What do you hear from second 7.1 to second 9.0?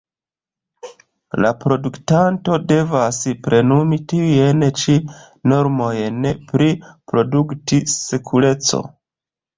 produkt-sekureco.